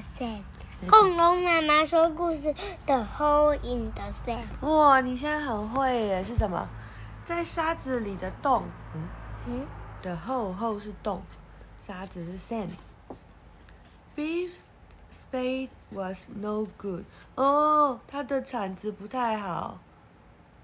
[0.00, 0.42] sand。
[0.88, 2.54] 恐龙妈妈说故事
[2.86, 4.46] ，The hole in the sand。
[4.60, 6.22] 哇，你现在很会耶！
[6.22, 6.68] 是什么？
[7.24, 8.62] 在沙子里的洞。
[8.94, 9.08] 嗯
[9.46, 9.66] 嗯
[10.02, 11.22] ，，the hole hole 是洞，
[11.80, 12.70] 沙子是 sand。
[14.16, 14.66] Beef's
[15.12, 17.04] spade was no good。
[17.34, 19.78] 哦，他的铲子不太好。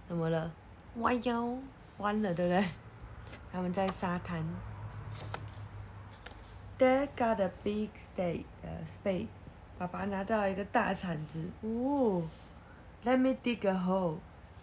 [0.09, 0.53] 怎么了？
[0.98, 1.48] 弯腰，
[1.98, 2.69] 弯了，对不对？
[3.53, 4.45] 他们在沙滩。
[6.77, 9.29] Dad got a big spade，呃，spade。
[9.79, 11.48] 爸爸拿到一个大铲子。
[11.62, 12.23] 哦
[13.05, 14.19] ，Let me dig a hole。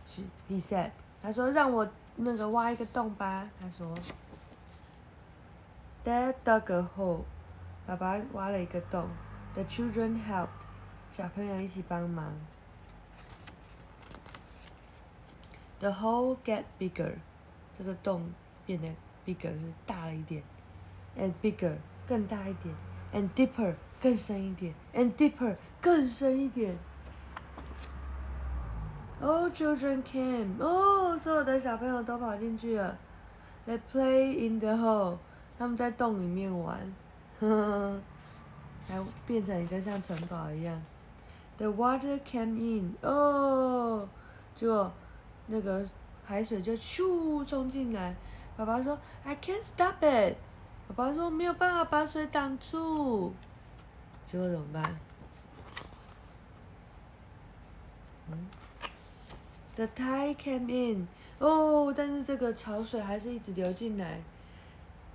[0.06, 0.92] 是，he said。
[1.22, 3.50] 他说让我那个挖一个洞吧。
[3.60, 3.96] 他说。
[6.04, 7.24] Dad dug a hole。
[7.88, 9.08] 爸爸挖了一个洞。
[9.54, 10.50] The children helped。
[11.12, 12.34] 小朋友一起帮忙。
[15.80, 17.16] The hole get bigger。
[17.78, 18.34] 这个洞
[18.66, 18.90] 变得
[19.26, 20.44] bigger 是大了一点。
[21.18, 21.78] And bigger
[22.12, 22.76] 更大一点。
[23.14, 24.74] And deeper 更深一点。
[24.94, 26.78] And deeper 更深一点。
[29.22, 30.62] All children came.
[30.62, 32.98] 哦，所有的小朋友都跑进去了。
[33.66, 35.20] They play in the hole.
[35.58, 36.78] 他们在洞里面玩，
[37.40, 38.00] 呵呵，
[38.90, 40.82] 还变成一个像城堡一样。
[41.58, 42.96] The water came in.
[43.02, 44.10] 哦，
[44.54, 44.92] 结果
[45.48, 45.88] 那个
[46.26, 48.16] 海水就咻冲进来。
[48.58, 50.36] 爸爸说：“I can't stop it。”
[50.92, 53.34] 爸爸说：“没有办法把水挡住。”
[54.28, 55.00] 结果怎么办？
[58.30, 58.48] 嗯
[59.76, 61.08] ，The tide came in。
[61.40, 64.22] 哦，但是这个潮水还是一直流进来。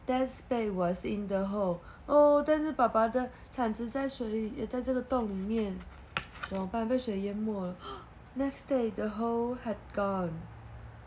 [0.06, 1.78] Dad's spade was in the hole。
[2.06, 5.78] 哦，但是爸爸的铲子在水里，也在这个洞里面，
[6.48, 6.88] 怎么办？
[6.88, 7.76] 被水淹没了。
[8.38, 10.30] Next day, the hole had gone。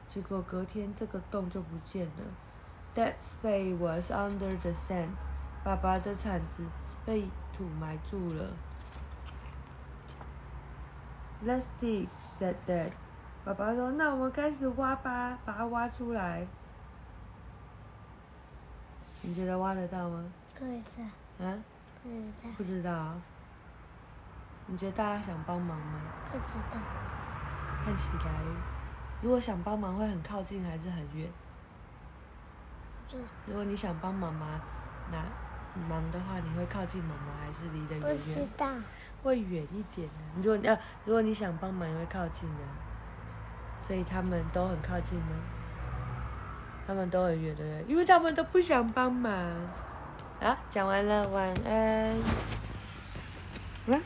[0.08, 2.49] 结果隔天这个洞就不见了。
[3.00, 5.12] Dad's spade was under the sand。
[5.64, 6.66] 爸爸的铲子
[7.06, 8.50] 被土埋住了。
[11.46, 12.92] Let's dig, said Dad。
[13.46, 16.46] 爸爸说：“那我们开始挖吧，把它挖出来。”
[19.24, 20.26] 你觉得挖得到吗？
[20.58, 21.58] 不知道，啊，
[22.04, 23.22] 不知道，不知道啊。
[24.68, 26.02] 你觉得大家想帮忙吗？
[26.30, 26.78] 不知道。
[27.82, 28.32] 看起来，
[29.22, 31.32] 如果想帮忙会很靠近还是很远？
[33.46, 34.62] 如果你想帮妈妈
[35.12, 35.24] 拿
[35.88, 38.36] 忙的话，你会靠近妈妈还是离得不远远？
[38.36, 38.68] 知道。
[39.22, 40.14] 会远一点的。
[40.38, 42.62] 如果你呃，如果你想帮忙，你会靠近的。
[43.86, 45.36] 所以他们都很靠近吗？
[46.88, 49.32] 他们都很远的人，因为他们都不想帮忙。
[50.42, 52.18] 好，讲完了，晚安。
[53.88, 54.02] 晚安